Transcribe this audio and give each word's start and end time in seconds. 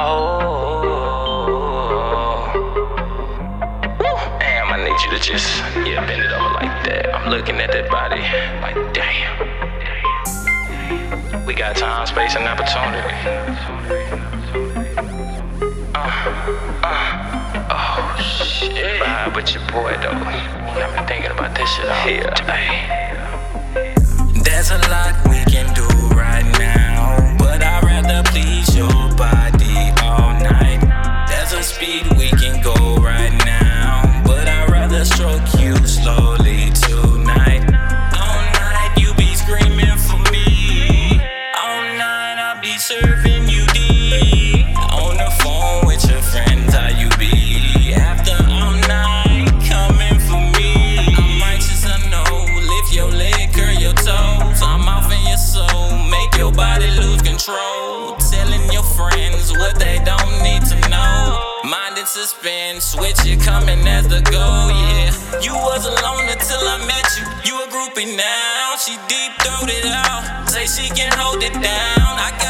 Oh. 0.00 0.78
Damn, 4.38 4.70
I 4.72 4.76
need 4.84 5.00
you 5.02 5.10
to 5.10 5.18
just, 5.18 5.58
yeah, 5.84 6.06
bend 6.06 6.22
it 6.22 6.30
over 6.30 6.54
like 6.54 6.84
that. 6.84 7.12
I'm 7.12 7.28
looking 7.30 7.56
at 7.56 7.72
that 7.72 7.90
body 7.90 8.22
like, 8.62 8.76
damn. 8.94 9.48
We 11.44 11.54
got 11.54 11.74
time, 11.76 12.06
space, 12.06 12.36
and 12.36 12.46
opportunity. 12.46 13.12
Uh, 15.94 16.10
uh, 16.84 17.66
oh, 17.72 18.16
shit. 18.22 19.00
Vibe 19.02 19.34
with 19.34 19.52
your 19.52 19.66
boy, 19.66 19.96
though. 20.00 20.12
I've 20.12 20.94
been 20.94 21.06
thinking 21.08 21.32
about 21.32 21.56
this 21.56 21.68
shit 21.74 21.88
all 21.88 22.04
day. 22.46 23.08
Be 42.68 42.76
serving 42.76 43.48
you 43.48 43.64
D. 43.72 44.66
On 44.92 45.16
the 45.16 45.30
phone 45.40 45.86
with 45.86 46.04
your 46.10 46.20
friends, 46.20 46.74
how 46.74 46.88
you 46.88 47.08
be? 47.16 47.94
After 47.94 48.36
all 48.44 48.76
night 48.84 49.48
coming 49.64 50.18
for 50.28 50.42
me. 50.56 51.00
I'm 51.16 51.40
righteous, 51.40 51.86
I 51.86 51.96
know. 52.12 52.28
Lift 52.72 52.92
your 52.92 53.10
leg, 53.10 53.54
curl 53.54 53.72
your 53.72 53.94
toes. 53.94 54.60
I'm 54.60 54.86
off 54.86 55.10
in 55.10 55.22
your 55.26 55.38
soul. 55.38 55.96
Make 56.12 56.36
your 56.36 56.52
body 56.52 56.90
lose 57.00 57.22
control. 57.22 58.16
Telling 58.30 58.70
your 58.70 58.84
friends 58.98 59.50
what 59.52 59.78
they 59.78 59.96
don't 60.04 60.34
need 60.42 60.62
to 60.68 60.76
know. 60.92 61.40
Mind 61.64 61.96
in 61.96 62.04
suspense, 62.04 62.84
switch 62.84 63.24
it 63.24 63.40
coming 63.40 63.80
as 63.88 64.08
the 64.08 64.20
goal, 64.28 64.68
yeah. 64.68 65.08
You 65.40 65.54
was 65.54 65.86
alone 65.86 66.28
until 66.28 66.62
I 66.74 66.84
met 66.84 67.06
you. 67.16 67.24
You 67.48 67.54
a 67.64 67.66
groupie 67.72 68.14
now. 68.16 68.76
She 68.76 68.92
deep 69.08 69.32
throated 69.40 69.86
out. 69.86 70.48
Say 70.50 70.66
she 70.66 70.88
can 70.90 71.12
hold 71.16 71.42
it 71.42 71.52
down. 71.52 72.12
I 72.16 72.30
got 72.40 72.47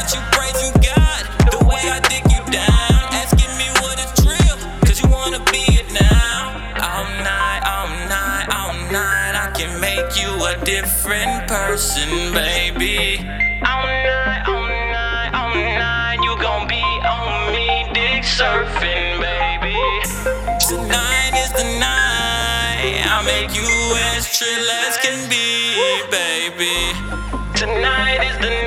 down. 2.51 3.01
Asking 3.13 3.53
me 3.59 3.69
what 3.83 3.99
is 3.99 4.13
real. 4.25 4.57
Cause 4.87 5.01
you 5.03 5.09
wanna 5.09 5.41
be 5.53 5.65
it 5.81 5.89
now. 5.93 6.55
All 6.81 7.05
night, 7.23 7.63
all 7.67 7.89
night, 8.09 8.47
all 8.55 8.75
night. 8.93 9.35
I 9.37 9.51
can 9.55 9.81
make 9.81 10.17
you 10.21 10.31
a 10.45 10.55
different 10.65 11.49
person, 11.49 12.33
baby. 12.33 13.19
All 13.67 13.87
night, 13.87 14.43
all 14.47 14.69
night, 14.93 15.31
all 15.35 15.55
night. 15.55 16.19
You 16.23 16.33
gon' 16.41 16.69
be 16.69 16.83
on 17.17 17.53
me, 17.53 17.69
dick 17.95 18.23
surfing, 18.25 19.21
baby. 19.21 19.79
Tonight 20.69 21.35
is 21.45 21.53
the 21.53 21.67
night. 21.79 23.03
I'll 23.11 23.25
make 23.25 23.55
you 23.55 23.69
as 24.15 24.37
trill 24.37 24.71
as 24.87 24.97
can 24.99 25.29
be, 25.29 25.77
baby. 26.11 26.77
Tonight 27.55 28.21
is 28.31 28.37
the 28.39 28.51
night. 28.51 28.58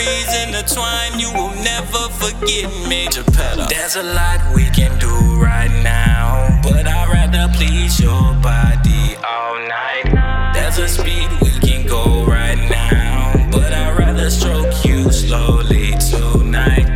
Memories 0.00 0.48
intertwine, 0.48 1.20
you 1.20 1.30
will 1.34 1.54
never 1.62 2.08
forget 2.20 2.70
me. 2.88 3.06
G'Pettoe. 3.08 3.68
There's 3.68 3.96
a 3.96 4.02
lot 4.02 4.40
we 4.54 4.64
can 4.70 4.98
do 4.98 5.12
right 5.36 5.70
now, 5.82 6.58
but 6.62 6.86
I'd 6.86 7.08
rather 7.12 7.52
please 7.54 8.00
your 8.00 8.32
body 8.40 9.16
all 9.16 9.58
night. 9.68 10.54
There's 10.54 10.78
a 10.78 10.88
speed 10.88 11.28
we 11.42 11.50
can 11.60 11.86
go 11.86 12.24
right 12.24 12.56
now, 12.70 13.50
but 13.50 13.74
I'd 13.74 13.98
rather 13.98 14.30
stroke 14.30 14.86
you 14.86 15.12
slowly 15.12 15.90
tonight. 16.10 16.88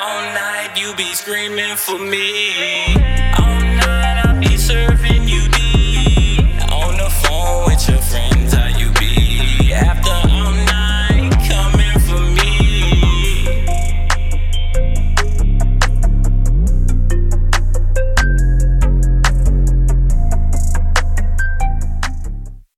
All 0.00 0.22
night 0.34 0.74
you 0.76 0.94
be 0.94 1.12
screaming 1.12 1.74
for 1.74 1.98
me. 1.98 2.94